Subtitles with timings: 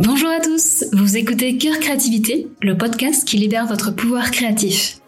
[0.00, 5.00] Bonjour à tous, vous écoutez Cœur Créativité, le podcast qui libère votre pouvoir créatif.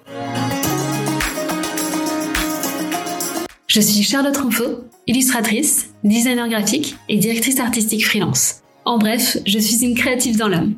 [3.69, 8.63] Je suis Charlotte Renfaux, illustratrice, designer graphique et directrice artistique freelance.
[8.85, 10.75] En bref, je suis une créative dans l'âme.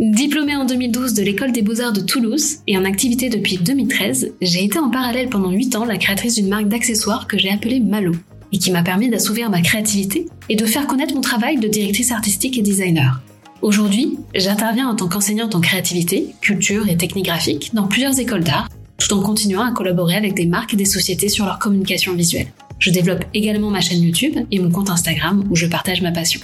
[0.00, 4.64] Diplômée en 2012 de l'école des beaux-arts de Toulouse et en activité depuis 2013, j'ai
[4.64, 8.14] été en parallèle pendant 8 ans la créatrice d'une marque d'accessoires que j'ai appelée Malo
[8.50, 12.10] et qui m'a permis d'assouvir ma créativité et de faire connaître mon travail de directrice
[12.10, 13.22] artistique et designer.
[13.64, 18.68] Aujourd'hui, j'interviens en tant qu'enseignante en créativité, culture et technique graphique dans plusieurs écoles d'art,
[18.98, 22.48] tout en continuant à collaborer avec des marques et des sociétés sur leur communication visuelle.
[22.78, 26.42] Je développe également ma chaîne YouTube et mon compte Instagram où je partage ma passion.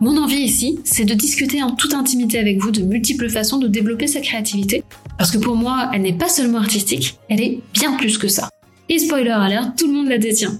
[0.00, 3.68] Mon envie ici, c'est de discuter en toute intimité avec vous de multiples façons de
[3.68, 4.82] développer sa créativité,
[5.18, 8.48] parce que pour moi, elle n'est pas seulement artistique, elle est bien plus que ça.
[8.88, 10.58] Et spoiler alert, tout le monde la détient.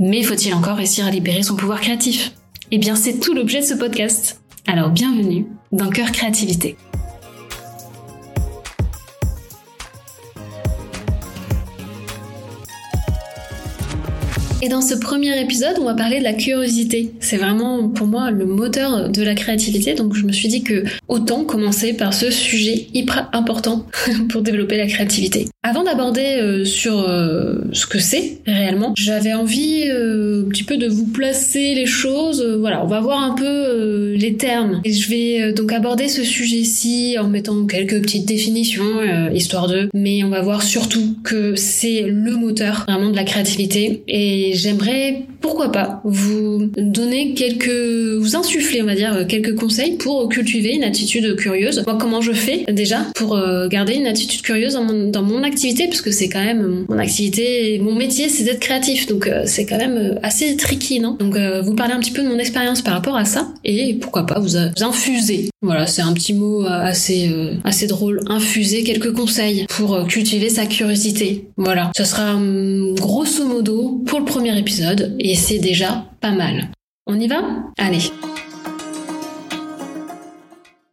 [0.00, 2.32] Mais faut-il encore réussir à libérer son pouvoir créatif?
[2.72, 4.40] Eh bien, c'est tout l'objet de ce podcast.
[4.72, 6.76] Alors bienvenue dans Cœur Créativité.
[14.62, 17.12] Et dans ce premier épisode, on va parler de la curiosité.
[17.18, 20.84] C'est vraiment pour moi le moteur de la créativité, donc je me suis dit que
[21.08, 23.86] autant commencer par ce sujet hyper important
[24.28, 25.48] pour développer la créativité.
[25.62, 30.76] Avant d'aborder euh, sur euh, ce que c'est réellement, j'avais envie euh, un petit peu
[30.76, 32.42] de vous placer les choses.
[32.60, 34.82] voilà, on va voir un peu les termes.
[34.84, 38.84] Et je vais donc aborder ce sujet-ci en mettant quelques petites définitions,
[39.32, 39.88] histoire de.
[39.94, 45.22] Mais on va voir surtout que c'est le moteur vraiment de la créativité et j'aimerais,
[45.40, 47.70] pourquoi pas, vous donner quelques,
[48.18, 51.82] vous insuffler, on va dire, quelques conseils pour cultiver une attitude curieuse.
[51.86, 56.02] Moi, comment je fais déjà pour euh, garder une attitude curieuse dans mon, activité, parce
[56.02, 59.78] que c'est quand même mon activité, mon métier, c'est d'être créatif, donc euh, c'est quand
[59.78, 61.16] même euh, assez tricky, non?
[61.18, 64.26] Donc, vous parler un petit peu de mon expérience par rapport à ça, et pourquoi
[64.26, 65.49] pas vous infuser.
[65.62, 67.30] Voilà, c'est un petit mot assez
[67.64, 68.20] assez drôle.
[68.26, 71.48] Infuser quelques conseils pour cultiver sa curiosité.
[71.58, 76.70] Voilà, ce sera hum, grosso modo pour le premier épisode et c'est déjà pas mal.
[77.06, 77.42] On y va?
[77.76, 78.10] Allez.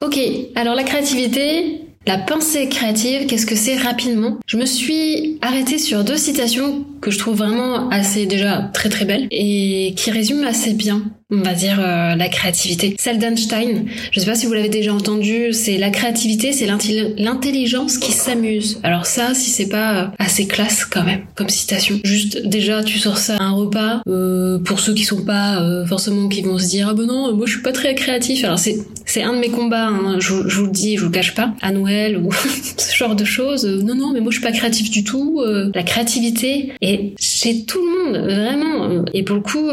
[0.04, 0.20] Ok,
[0.56, 4.38] alors la créativité, la pensée créative, qu'est-ce que c'est rapidement?
[4.48, 9.06] Je me suis arrêtée sur deux citations que je trouve vraiment assez déjà très très
[9.06, 12.96] belles et qui résument assez bien on va dire euh, la créativité.
[12.98, 17.98] Celle d'Einstein, je sais pas si vous l'avez déjà entendu, c'est la créativité, c'est l'intelligence
[17.98, 18.80] qui s'amuse.
[18.84, 22.00] Alors ça, si c'est pas euh, assez classe quand même comme citation.
[22.06, 25.86] Juste déjà, tu sors ça à un repas euh, pour ceux qui sont pas euh,
[25.86, 28.46] forcément qui vont se dire ah ben non, moi je suis pas très créatif.
[28.46, 31.14] Alors c'est c'est un de mes combats, hein, je, vous le dis, je vous le
[31.14, 32.30] cache pas, à Noël ou
[32.78, 33.66] ce genre de choses.
[33.66, 35.44] non non, mais moi je suis pas créatif du tout.
[35.74, 39.70] la créativité est chez tout le monde vraiment et pour le coup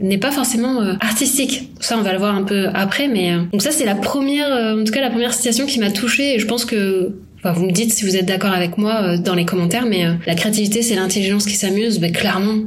[0.00, 1.70] n'est pas forcément euh, artistique.
[1.80, 4.52] Ça, on va le voir un peu après, mais euh, donc ça, c'est la première,
[4.52, 6.34] euh, en tout cas la première citation qui m'a touchée.
[6.34, 9.34] Et je pense que Enfin, vous me dites si vous êtes d'accord avec moi dans
[9.34, 11.98] les commentaires, mais la créativité, c'est l'intelligence qui s'amuse.
[11.98, 12.64] Ben clairement,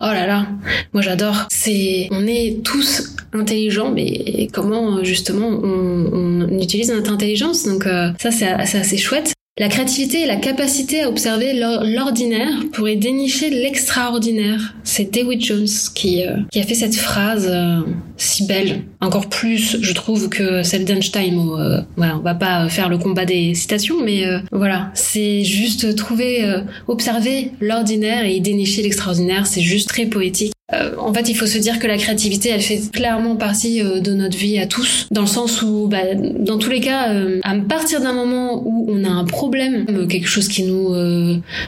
[0.00, 0.46] oh là là,
[0.92, 1.48] moi j'adore.
[1.50, 7.64] C'est, on est tous intelligents, mais comment justement on, on utilise notre intelligence?
[7.64, 7.88] Donc
[8.20, 9.34] ça, c'est assez chouette.
[9.56, 14.74] La créativité est la capacité à observer l'ordinaire pour y dénicher l'extraordinaire.
[14.82, 17.82] C'est Dewey Jones qui, euh, qui a fait cette phrase euh,
[18.16, 21.38] si belle, encore plus je trouve que celle d'Einstein.
[21.38, 26.44] Euh, voilà, on va pas faire le combat des citations, mais voilà, c'est juste trouver,
[26.88, 29.46] observer l'ordinaire et y dénicher l'extraordinaire.
[29.46, 30.53] C'est juste très poétique.
[30.72, 34.00] Euh, en fait, il faut se dire que la créativité, elle fait clairement partie euh,
[34.00, 37.40] de notre vie à tous, dans le sens où, bah, dans tous les cas, euh,
[37.42, 40.94] à partir d'un moment où on a un problème, quelque chose qui nous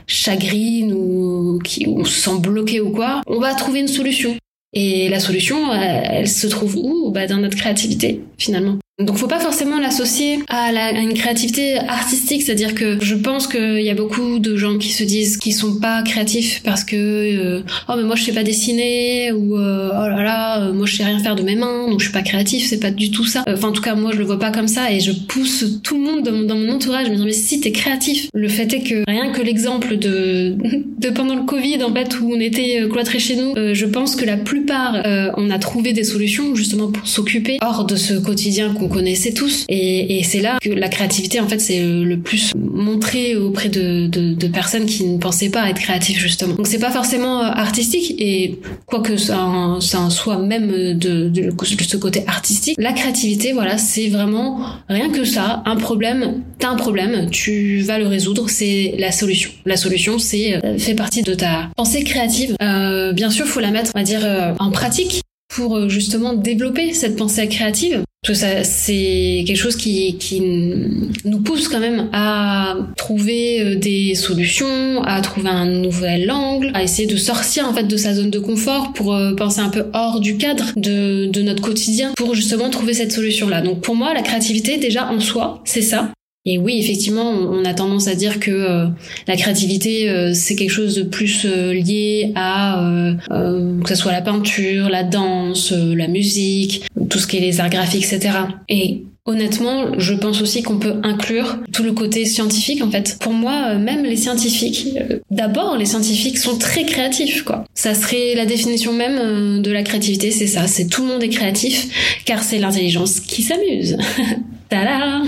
[0.06, 4.34] chagrine ou qui on se sent bloqué ou quoi, on va trouver une solution.
[4.72, 7.10] Et la solution, elle, se trouve où?
[7.10, 8.78] Bah, Dans notre créativité, finalement.
[8.98, 13.90] Donc faut pas forcément l'associer à, une créativité artistique, c'est-à-dire que je pense qu'il y
[13.90, 17.92] a beaucoup de gens qui se disent qu'ils sont pas créatifs parce que euh, oh
[17.94, 21.04] mais moi je sais pas dessiner ou euh, oh là là euh, moi je sais
[21.04, 23.44] rien faire de mes mains donc je suis pas créatif, c'est pas du tout ça.
[23.46, 25.99] Enfin en tout cas moi je le vois pas comme ça et je pousse tout
[25.99, 29.31] le monde dans, mon entourage, me mais si t'es créatif, le fait est que rien
[29.31, 30.56] que l'exemple de
[30.99, 34.25] de pendant le Covid en fait où on était cloîtrés chez nous, je pense que
[34.25, 35.02] la plupart
[35.37, 39.65] on a trouvé des solutions justement pour s'occuper hors de ce quotidien qu'on connaissait tous.
[39.69, 44.87] Et, c'est là que la créativité, en fait, c'est le plus montré auprès de, personnes
[44.87, 46.55] qui ne pensaient pas être créatifs, justement.
[46.55, 51.97] Donc c'est pas forcément euh, artistique, et quoique ça, ça soit même de, de, ce
[51.97, 57.29] côté artistique, la créativité, voilà, c'est vraiment rien que ça, un problème, t'as un problème,
[57.31, 59.50] tu vas le résoudre, c'est la solution.
[59.67, 62.56] La solution, c'est euh, fait partie de ta pensée créative.
[62.62, 65.23] Euh, bien sûr, faut la mettre, on va dire, en pratique
[65.56, 70.43] pour justement développer cette pensée créative Tout ça, c'est quelque chose qui, qui
[71.25, 76.82] nous pousse quand même à trouver euh, des solutions, à trouver un nouvel angle, à
[76.82, 79.87] essayer de sortir en fait de sa zone de confort pour euh, penser un peu
[79.94, 83.62] hors du cadre de, de notre quotidien pour justement trouver cette solution là.
[83.62, 86.11] Donc pour moi, la créativité déjà en soi, c'est ça.
[86.48, 88.87] Et oui, effectivement, on a tendance à dire que euh,
[89.26, 92.81] la créativité, euh, c'est quelque chose de plus euh, lié à
[93.28, 97.70] que ce soit la peinture, la danse, la musique, tout ce qui est les arts
[97.70, 98.34] graphiques, etc.
[98.69, 103.16] Et Honnêtement, je pense aussi qu'on peut inclure tout le côté scientifique en fait.
[103.19, 104.96] Pour moi, même les scientifiques,
[105.32, 107.64] d'abord les scientifiques sont très créatifs quoi.
[107.75, 111.28] Ça serait la définition même de la créativité, c'est ça, c'est tout le monde est
[111.28, 111.88] créatif
[112.25, 113.96] car c'est l'intelligence qui s'amuse.
[114.69, 115.22] Tada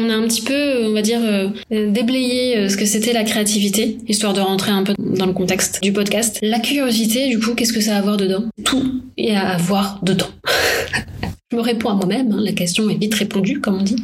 [0.00, 1.48] On a un petit peu, on va dire, euh,
[1.90, 5.82] déblayé euh, ce que c'était la créativité, histoire de rentrer un peu dans le contexte
[5.82, 6.38] du podcast.
[6.40, 8.44] La curiosité, du coup, qu'est-ce que ça a à voir dedans?
[8.62, 10.28] Tout est à avoir dedans.
[11.50, 13.96] Je me réponds à moi-même, hein, la question est vite répondue, comme on dit.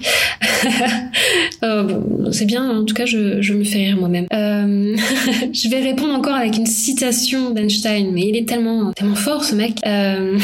[1.63, 2.01] euh,
[2.33, 4.27] c'est bien, en tout cas, je, je me fais rire moi-même.
[4.33, 4.97] Euh,
[5.53, 9.55] je vais répondre encore avec une citation d'Einstein, mais il est tellement, tellement fort, ce
[9.55, 9.75] mec.
[9.87, 10.39] Euh...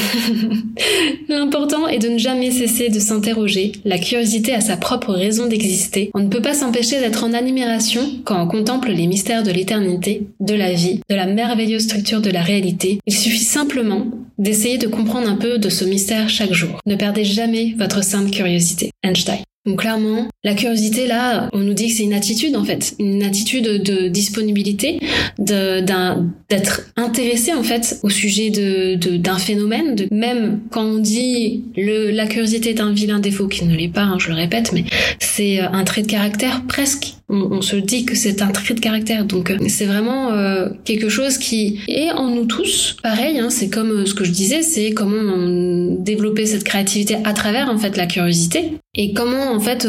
[1.30, 3.72] L'important est de ne jamais cesser de s'interroger.
[3.86, 6.10] La curiosité a sa propre raison d'exister.
[6.12, 10.26] On ne peut pas s'empêcher d'être en admiration quand on contemple les mystères de l'éternité,
[10.40, 12.98] de la vie, de la merveilleuse structure de la réalité.
[13.06, 14.04] Il suffit simplement
[14.40, 16.80] d'essayer de comprendre un peu de ce mystère chaque jour.
[16.86, 18.90] Ne perdez jamais votre sainte curiosité.
[19.04, 19.38] Einstein.
[19.66, 23.22] Donc clairement, la curiosité là, on nous dit que c'est une attitude en fait, une
[23.22, 25.00] attitude de disponibilité,
[25.38, 29.94] d'être intéressé en fait au sujet de d'un phénomène.
[29.96, 34.02] De, même quand on dit la curiosité est un vilain défaut qui ne l'est pas,
[34.02, 34.84] hein, je le répète, mais
[35.18, 39.24] c'est un trait de caractère presque on, se dit que c'est un trait de caractère.
[39.24, 42.96] Donc euh, c'est vraiment euh, quelque chose qui est en nous tous.
[43.02, 45.20] Pareil, hein, c'est comme euh, ce que je disais, c'est comment
[45.98, 48.72] développer cette créativité à travers en fait la curiosité.
[48.96, 49.86] Et comment en fait,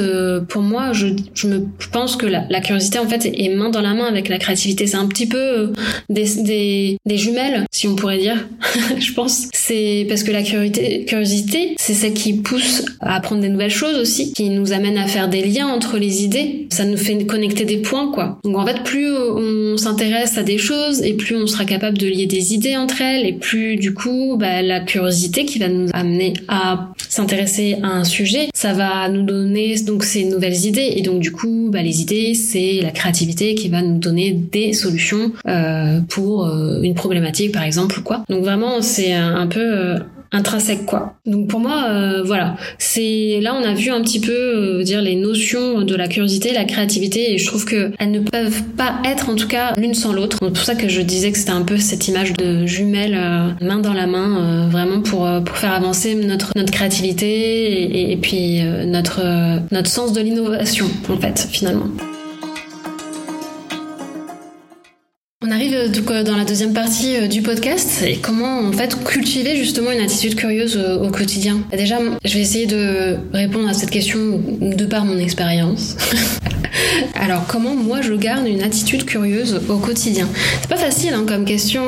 [0.48, 3.82] pour moi, je, je me pense que la, la, curiosité en fait est main dans
[3.82, 4.86] la main avec la créativité.
[4.86, 5.74] C'est un petit peu
[6.10, 8.48] des, des, des, jumelles, si on pourrait dire.
[9.00, 9.48] je pense.
[9.54, 13.98] C'est parce que la curiosité, curiosité, c'est celle qui pousse à apprendre des nouvelles choses
[13.98, 16.68] aussi, qui nous amène à faire des liens entre les idées.
[16.70, 18.38] Ça nous fait connecter des points quoi.
[18.44, 22.08] Donc en fait plus on s'intéresse à des choses et plus on sera capable de
[22.08, 25.88] lier des idées entre elles et plus du coup bah, la curiosité qui va nous
[25.94, 31.02] amener à s'intéresser à un sujet, ça va nous donner donc ces nouvelles idées et
[31.02, 35.32] donc du coup bah, les idées c'est la créativité qui va nous donner des solutions
[35.48, 38.24] euh, pour euh, une problématique par exemple quoi.
[38.30, 40.00] Donc vraiment c'est un, peu euh,
[40.32, 41.16] intrinsèque quoi.
[41.26, 45.02] Donc pour moi euh, voilà, c'est là on a vu un petit peu euh, dire
[45.02, 48.96] les notions de la curiosité, la créativité et je trouve que elles ne peuvent pas
[49.06, 50.38] être en tout cas l'une sans l'autre.
[50.42, 53.66] C'est pour ça que je disais que c'était un peu cette image de jumelles euh,
[53.66, 58.62] main dans la main vraiment pour pour faire avancer notre notre créativité et, et puis
[58.86, 59.22] notre
[59.72, 61.88] notre sens de l'innovation en fait finalement.
[65.74, 68.96] Arrive euh, donc euh, dans la deuxième partie euh, du podcast et comment en fait
[69.04, 71.62] cultiver justement une attitude curieuse au quotidien?
[71.72, 75.98] Déjà, je vais essayer de répondre à cette question de par mon expérience.
[77.32, 80.28] Alors comment moi je garde une attitude curieuse au quotidien?
[80.60, 81.82] C'est pas facile hein, comme question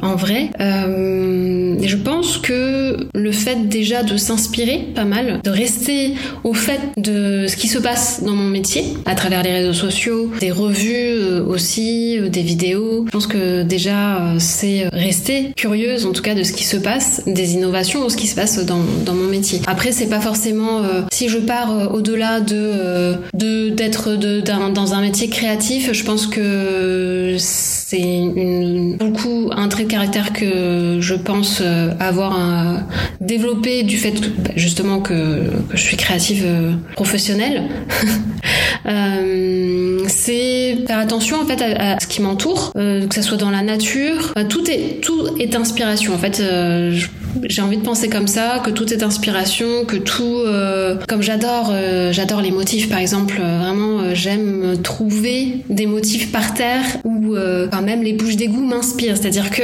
[0.00, 0.50] en vrai.
[0.60, 6.80] Euh, je pense que le fait déjà de s'inspirer pas mal, de rester au fait
[6.96, 11.40] de ce qui se passe dans mon métier à travers les réseaux sociaux, des revues
[11.48, 16.44] aussi, des vidéos je pense que déjà, euh, c'est rester curieuse, en tout cas, de
[16.44, 19.60] ce qui se passe, des innovations ou ce qui se passe dans, mon métier.
[19.66, 24.92] Après, c'est pas forcément euh, si je pars euh, au-delà de de d'être de, dans
[24.92, 25.92] un métier créatif.
[25.92, 27.36] Je pense que
[27.90, 31.60] c'est beaucoup un trait de caractère que je pense
[31.98, 32.86] avoir un,
[33.20, 36.46] développé du fait bah, justement que, je suis créative
[36.94, 37.64] professionnelle.
[40.10, 43.62] c'est faire attention en fait à, ce qui m'entoure euh, que ça soit dans la
[43.62, 44.34] nature.
[44.48, 46.14] tout est tout est inspiration.
[46.14, 46.98] En fait, euh,
[47.44, 51.72] j'ai envie de penser comme ça, que tout est inspiration, que tout, euh, comme j'adore,
[52.10, 53.36] j'adore les motifs par exemple.
[53.36, 57.36] vraiment, j'aime trouver des motifs par terre ou
[57.80, 59.16] même les bouches d'égout m'inspirent.
[59.16, 59.62] C'est-à-dire que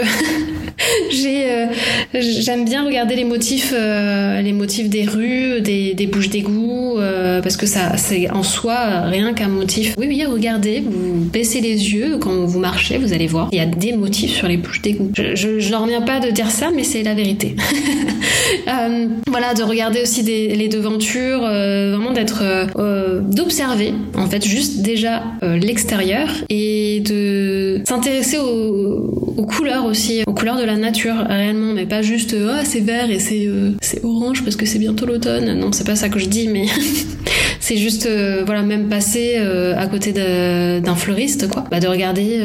[1.11, 1.67] j'ai
[2.15, 6.99] j'aime bien regarder les motifs les motifs des rues des, des bouches d'égout
[7.43, 11.95] parce que ça c'est en soi rien qu'un motif oui oui regardez vous baissez les
[11.95, 13.49] yeux quand vous marchez vous allez voir.
[13.53, 15.11] Il y a des motifs sur les bouches d'égout.
[15.15, 17.57] Je, n'en reviens pas de dire ça, mais c'est la vérité.
[18.69, 22.43] euh, voilà, de regarder aussi des, les devantures, euh, vraiment d'être,
[22.77, 30.23] euh, d'observer, en fait, juste déjà euh, l'extérieur et de s'intéresser aux aux couleurs aussi,
[30.27, 33.49] aux couleurs de la nature réellement, mais pas juste oh, c'est vert et c'est
[33.81, 35.59] c'est orange parce que c'est bientôt l'automne.
[35.59, 36.67] Non, c'est pas ça que je dis, mais
[37.67, 38.09] c'est juste
[38.47, 42.41] voilà même passer à côté d'un fleuriste quoi, bah, de regarder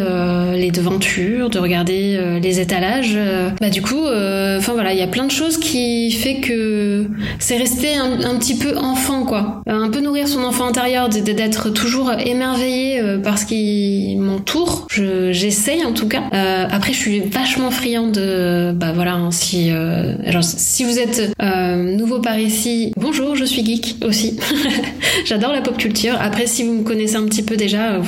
[0.56, 3.18] les devantures, de regarder les étalages.
[3.60, 7.06] bah du coup, enfin voilà, il y a plein de choses qui fait que
[7.40, 12.12] c'est resté un, petit peu enfant quoi, un peu nourrir son enfant intérieur, d'être toujours
[12.14, 14.88] émerveillé par ce qui m'entoure.
[14.90, 16.24] J'essaye en tout cas.
[16.34, 21.34] Euh, après, je suis vachement friande de, bah voilà, hein, si, euh, si vous êtes
[21.42, 24.38] euh, nouveau par ici, bonjour, je suis geek aussi.
[25.26, 26.16] J'adore la pop culture.
[26.20, 28.00] Après, si vous me connaissez un petit peu déjà,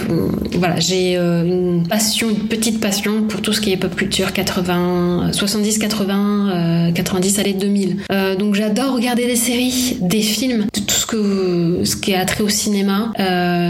[0.58, 5.32] voilà, j'ai une passion, une petite passion pour tout ce qui est pop culture 80,
[5.32, 7.98] 70, 80, 90, allez 2000.
[8.40, 12.50] donc j'adore regarder des séries, des films, tout ce que ce qui est attrait au
[12.50, 13.12] cinéma.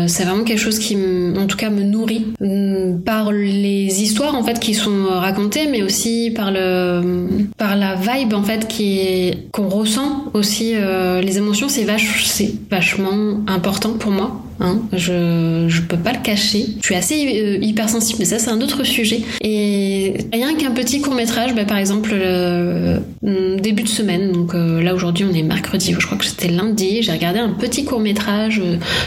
[0.07, 0.97] c'est vraiment quelque chose qui,
[1.37, 5.83] en tout cas, me nourrit mm, par les histoires en fait qui sont racontées, mais
[5.83, 10.73] aussi par le par la vibe en fait qui qu'on ressent aussi.
[10.75, 14.31] Euh, les émotions, c'est vache, c'est vachement important pour moi.
[14.59, 14.81] Hein.
[14.93, 16.65] Je, je peux pas le cacher.
[16.81, 19.21] Je suis assez euh, hypersensible, mais ça c'est un autre sujet.
[19.41, 24.81] Et rien qu'un petit court métrage, bah, par exemple euh, début de semaine, donc euh,
[24.81, 27.99] là aujourd'hui on est mercredi, je crois que c'était lundi, j'ai regardé un petit court
[27.99, 28.61] métrage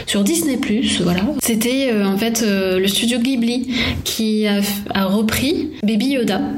[0.05, 0.59] sur Disney+,
[1.01, 1.21] voilà.
[1.41, 3.73] C'était en fait le studio Ghibli
[4.03, 6.41] qui a, repris Baby Yoda.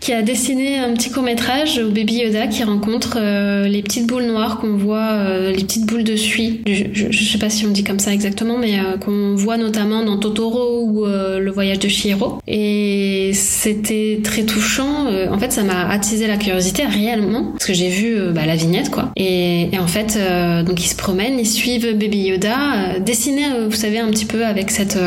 [0.00, 3.18] qui a dessiné un petit court métrage au Baby Yoda qui rencontre
[3.66, 6.60] les petites boules noires qu'on voit, les petites boules de suie.
[6.66, 9.56] Je, je, je sais pas si on dit comme ça exactement, mais euh, qu'on voit
[9.56, 12.38] notamment dans Totoro ou euh, Le Voyage de Chihiro.
[12.46, 15.06] Et c'était très touchant.
[15.06, 18.56] Euh, en fait, ça m'a attisé la curiosité réellement, parce que j'ai vu bah, la
[18.56, 19.10] vignette, quoi.
[19.16, 20.18] Et, en fait,
[20.64, 24.70] donc ils se promènent, ils suivent Baby Yoda, dessiné, vous savez, un petit peu avec
[24.70, 24.98] cette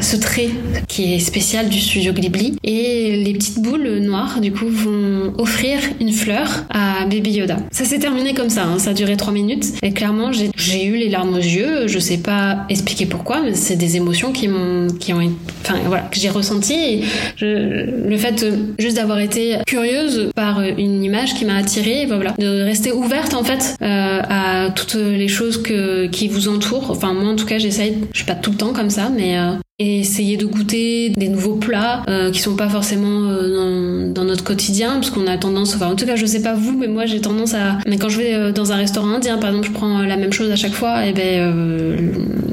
[0.00, 0.48] ce trait
[0.86, 2.56] qui est spécial du studio Ghibli.
[2.64, 7.58] Et les petites boules noires, du coup, vont offrir une fleur à Baby Yoda.
[7.70, 8.78] Ça s'est terminé comme ça, hein.
[8.78, 9.66] ça a duré trois minutes.
[9.82, 11.86] Et clairement, j'ai eu les larmes yeux.
[11.86, 15.20] Je sais pas expliquer pourquoi, mais c'est des émotions qui m'ont, qui ont,
[15.62, 16.74] enfin voilà, que j'ai ressenti.
[16.74, 17.04] Et
[17.40, 18.46] le fait
[18.78, 23.44] juste d'avoir été curieuse par une image qui m'a attirée, voilà, de rester ouverte en
[23.44, 26.90] fait euh, à toutes les choses que, qui vous entourent.
[26.90, 29.38] Enfin moi en tout cas j'essaye, je suis pas tout le temps comme ça, mais
[29.38, 34.12] euh, et essayer de goûter des nouveaux plats euh, qui sont pas forcément euh, dans,
[34.12, 36.76] dans, notre quotidien parce qu'on a tendance enfin en tout cas je sais pas vous
[36.76, 39.50] mais moi j'ai tendance à mais quand je vais euh, dans un restaurant indien par
[39.50, 41.96] exemple je prends la même chose à chaque fois et ben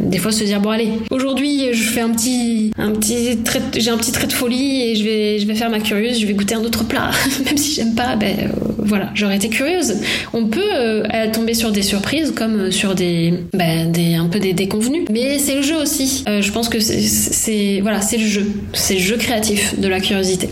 [0.08, 3.90] des fois se dire bon allez aujourd'hui je fais un petit un petit trait j'ai
[3.90, 6.34] un petit trait de folie et je vais je vais faire ma curieuse je vais
[6.34, 7.10] goûter un autre plat
[7.46, 8.52] même si j'aime pas ben
[8.86, 9.96] voilà j'aurais été curieuse.
[10.34, 15.06] On peut tomber sur des surprises comme sur des ben, des un peu des déconvenus
[15.12, 16.24] mais c'est le jeu aussi.
[16.28, 20.50] Je pense que c'est voilà, c'est le jeu, c'est le jeu créatif de la curiosité.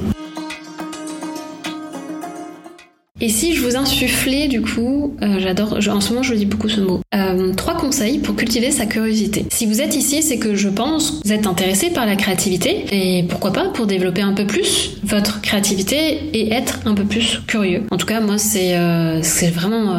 [3.24, 6.68] Et si je vous insufflais, du coup, euh, j'adore, en ce moment je dis beaucoup
[6.68, 9.46] ce mot, euh, trois conseils pour cultiver sa curiosité.
[9.50, 12.84] Si vous êtes ici, c'est que je pense que vous êtes intéressé par la créativité
[12.92, 17.40] et pourquoi pas pour développer un peu plus votre créativité et être un peu plus
[17.48, 17.84] curieux.
[17.92, 19.22] En tout cas, moi, c'est euh,
[19.54, 19.96] vraiment,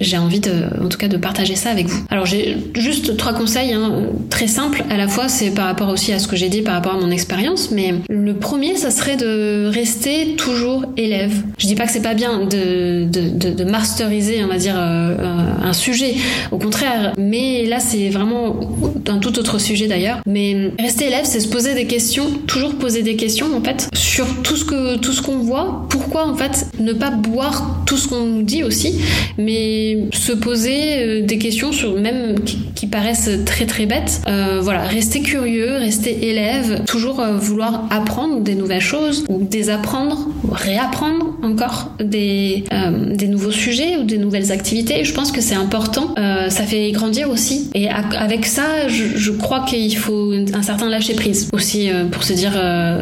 [0.00, 0.50] j'ai envie de,
[0.84, 2.04] en tout cas, de partager ça avec vous.
[2.10, 3.92] Alors j'ai juste trois conseils hein,
[4.28, 4.82] très simples.
[4.90, 6.98] À la fois, c'est par rapport aussi à ce que j'ai dit par rapport à
[6.98, 11.32] mon expérience, mais le premier, ça serait de rester toujours élève.
[11.58, 15.16] Je dis pas que c'est pas bien de, masteriser, on va dire, euh,
[15.62, 16.14] un sujet.
[16.50, 18.60] Au contraire, mais là, c'est vraiment
[19.08, 20.20] un tout autre sujet d'ailleurs.
[20.26, 24.26] Mais rester élève, c'est se poser des questions, toujours poser des questions en fait sur
[24.42, 25.86] tout ce que tout ce qu'on voit.
[25.88, 29.00] Pourquoi en fait ne pas boire tout ce qu'on nous dit aussi,
[29.38, 34.22] mais se poser euh, des questions sur même qui, paraissent très très bêtes.
[34.28, 41.36] Euh, voilà, rester curieux, rester élève, toujours vouloir apprendre des nouvelles choses ou désapprendre, réapprendre
[41.42, 42.35] encore des
[42.72, 45.04] euh, des, nouveaux sujets ou des nouvelles activités.
[45.04, 46.14] Je pense que c'est important.
[46.18, 47.68] Euh, ça fait grandir aussi.
[47.74, 52.32] Et avec ça, je, crois qu'il faut un certain lâcher prise aussi euh, pour se
[52.32, 52.52] dire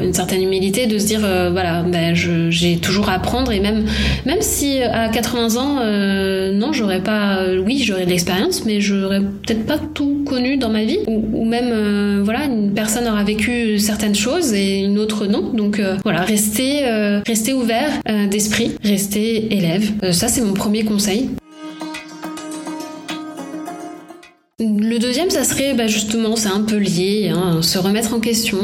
[0.02, 3.84] une certaine humilité, de se dire voilà, ben, j'ai toujours à apprendre et même
[4.26, 5.74] même si à 80 ans,
[6.52, 10.84] non, j'aurais pas, oui, j'aurais de l'expérience, mais j'aurais peut-être pas tout connu dans ma
[10.84, 15.52] vie ou, même voilà, une personne aura vécu certaines choses et une autre non.
[15.52, 16.82] Donc voilà, rester
[17.26, 17.90] rester ouvert
[18.30, 19.92] d'esprit, rester élèves.
[20.02, 21.30] Euh, ça, c'est mon premier conseil.
[24.60, 28.56] Le deuxième, ça serait bah, justement, c'est un peu lié, hein, se remettre en question,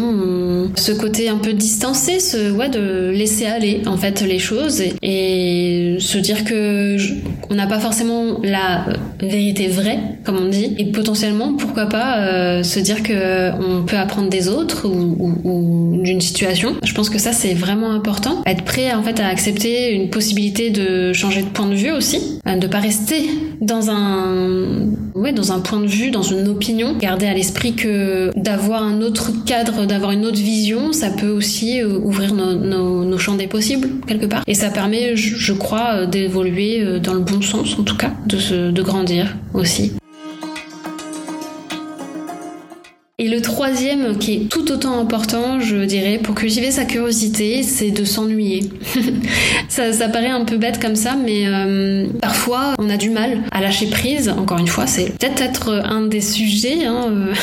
[0.77, 5.97] ce côté un peu distancé, ce, ouais, de laisser aller en fait les choses et,
[5.99, 6.97] se dire que
[7.51, 8.87] on n'a pas forcément la
[9.21, 13.99] vérité vraie, comme on dit, et potentiellement, pourquoi pas euh, se dire que on peut
[13.99, 16.77] apprendre des autres ou, ou, d'une situation.
[16.85, 18.43] Je pense que ça c'est vraiment important.
[18.47, 22.39] Être prêt en fait à accepter une possibilité de changer de point de vue aussi,
[22.47, 23.29] de pas rester
[23.61, 26.97] dans un, ouais, dans un point de vue, dans une opinion.
[26.99, 31.81] Garder à l'esprit que d'avoir un autre cadre, d'avoir une autre vision, ça peut aussi
[31.81, 34.43] euh, ouvrir nos, champs des possibles quelque part.
[34.47, 38.13] Et ça permet, je, crois, euh, d'évoluer euh, dans le bon sens en tout cas,
[38.27, 39.93] de grandir aussi.
[43.23, 47.91] Et le troisième, qui est tout autant important, je dirais, pour cultiver sa curiosité, c'est
[47.91, 48.71] de s'ennuyer.
[49.69, 53.43] ça, ça, paraît un peu bête comme ça, mais euh, parfois on a du mal
[53.53, 54.31] à lâcher prise.
[54.31, 57.35] Encore une fois, c'est peut-être être un des sujets, hein, euh,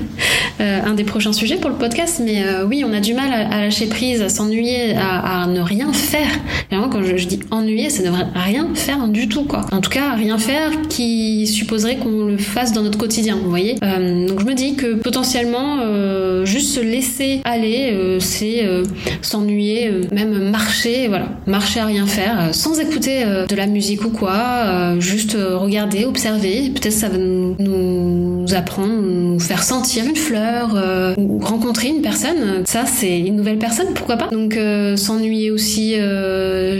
[0.62, 3.64] euh, un des prochains sujets pour le podcast, mais oui, on a du mal à,
[3.64, 6.30] lâcher prise, à s'ennuyer, à, ne rien faire.
[6.70, 9.66] Vraiment, quand je, dis ennuyer, c'est de rien faire du tout, quoi.
[9.72, 13.74] En tout cas, rien faire qui supposerait qu'on le fasse dans notre quotidien, vous voyez.
[13.74, 18.84] donc je me dis que potentiellement potentiellement euh, juste se laisser aller, euh, c'est euh,
[19.20, 24.94] s'ennuyer, même marcher, voilà, marcher à rien faire, sans écouter de la musique ou quoi,
[25.00, 26.70] juste regarder, observer.
[26.70, 30.76] Peut-être ça va nous, nous, apprendre, nous faire sentir une fleur
[31.18, 32.64] ou rencontrer une personne.
[32.66, 34.28] Ça, c'est une nouvelle personne, pourquoi pas.
[34.28, 34.58] Donc
[34.96, 35.94] s'ennuyer aussi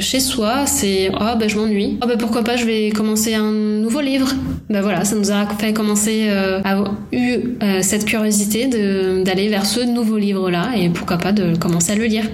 [0.01, 1.99] chez soi, c'est oh ben je m'ennuie.
[2.03, 4.29] Oh ben pourquoi pas, je vais commencer un nouveau livre.
[4.71, 6.29] Ben voilà, ça nous a fait commencer
[6.65, 8.67] à eu cette curiosité
[9.25, 12.25] d'aller vers ce nouveau livre-là et pourquoi pas de commencer à le lire.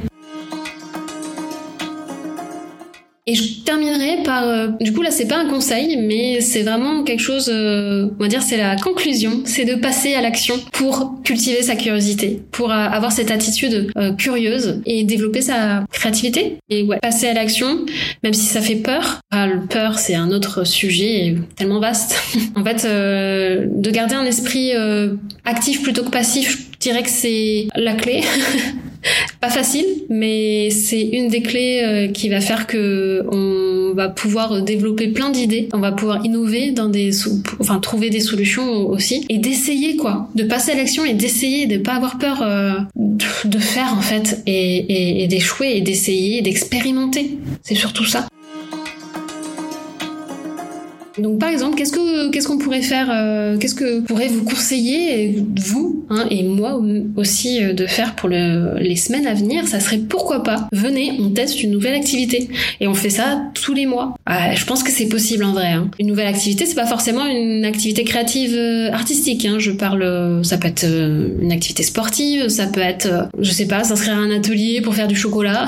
[3.26, 7.04] Et je terminerai par, euh, du coup là c'est pas un conseil, mais c'est vraiment
[7.04, 11.22] quelque chose, euh, on va dire c'est la conclusion, c'est de passer à l'action pour
[11.24, 16.58] cultiver sa curiosité, pour avoir cette attitude euh, curieuse et développer sa créativité.
[16.68, 17.86] Et ouais, passer à l'action,
[18.22, 19.20] même si ça fait peur.
[19.30, 22.20] Ah, le peur c'est un autre sujet tellement vaste.
[22.56, 24.72] en fait, de garder un esprit
[25.46, 28.20] actif plutôt que passif, je dirais que c'est la clé.
[29.40, 34.62] Pas facile, mais c'est une des clés euh, qui va faire que on va pouvoir
[34.62, 37.11] développer plein d'idées, on va pouvoir innover dans des,
[37.61, 41.78] enfin trouver des solutions aussi, et d'essayer quoi, de passer à l'action et d'essayer, de
[41.78, 42.72] pas avoir peur euh,
[43.44, 47.38] de faire en fait, et, d'échouer et d'essayer, d'expérimenter.
[47.62, 48.26] C'est surtout ça.
[51.18, 55.44] Donc par exemple, qu'est-ce que qu'est-ce qu'on pourrait faire euh, Qu'est-ce que pourrait vous conseiller
[55.64, 56.80] vous hein, et moi
[57.16, 61.18] aussi euh, de faire pour le, les semaines à venir Ça serait pourquoi pas venez,
[61.20, 62.48] on teste une nouvelle activité
[62.80, 64.14] et on fait ça tous les mois.
[64.26, 65.72] Ah, je pense que c'est possible en vrai.
[65.72, 65.90] Hein.
[65.98, 69.44] Une nouvelle activité, c'est pas forcément une activité créative euh, artistique.
[69.44, 69.56] Hein.
[69.58, 73.96] Je parle, ça peut être une activité sportive, ça peut être, je sais pas, ça
[73.96, 75.66] serait un atelier pour faire du chocolat.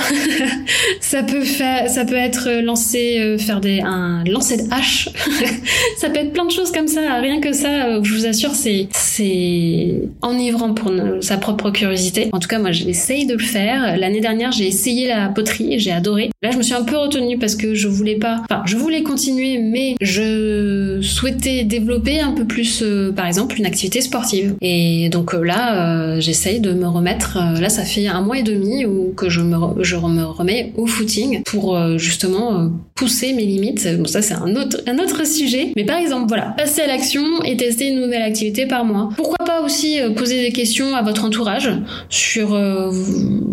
[1.00, 5.08] ça peut faire, ça peut être lancer, faire des un lancer de hache.
[5.98, 7.20] ça peut être plein de choses comme ça.
[7.20, 12.28] Rien que ça, euh, je vous assure, c'est c'est enivrant pour sa propre curiosité.
[12.32, 13.98] En tout cas, moi, j'essaye de le faire.
[13.98, 16.30] L'année dernière, j'ai essayé la poterie et j'ai adoré.
[16.42, 18.42] Là, je me suis un peu retenue parce que je voulais pas.
[18.48, 23.66] Enfin, je voulais continuer, mais je souhaitais développer un peu plus, euh, par exemple, une
[23.66, 24.54] activité sportive.
[24.60, 27.38] Et donc euh, là, j'essaye de me remettre.
[27.60, 30.86] là, ça fait un mois et demi où que je me je me remets au
[30.86, 33.88] footing pour justement pousser mes limites.
[33.98, 35.72] Bon, ça, c'est un autre un autre sujet.
[35.76, 39.08] Mais par exemple, voilà, passer à l'action et tester une nouvelle activité par mois.
[39.16, 41.70] Pourquoi pas aussi euh, poser des questions à votre entourage
[42.08, 42.92] sur, euh,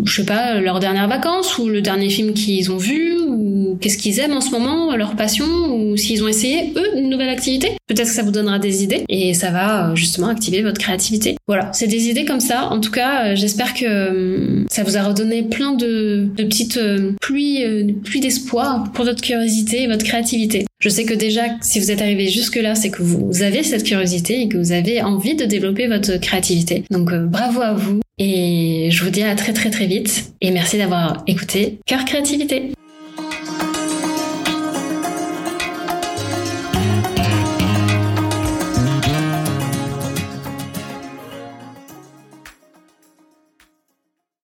[0.04, 3.98] je sais pas, leurs dernières vacances ou le dernier film qu'ils ont vu ou qu'est-ce
[3.98, 7.72] qu'ils aiment en ce moment, leur passion ou s'ils ont essayé eux une nouvelle activité?
[7.86, 11.36] Peut-être que ça vous donnera des idées et ça va euh, justement activer votre créativité.
[11.46, 12.68] Voilà, c'est des idées comme ça.
[12.70, 16.80] En tout cas, j'espère que ça vous a redonné plein de, de petites
[17.20, 20.64] pluies, pluies d'espoir pour votre curiosité et votre créativité.
[20.84, 24.42] Je sais que déjà, si vous êtes arrivé jusque-là, c'est que vous avez cette curiosité
[24.42, 26.84] et que vous avez envie de développer votre créativité.
[26.90, 30.50] Donc euh, bravo à vous et je vous dis à très très très vite et
[30.50, 32.72] merci d'avoir écouté Cœur Créativité.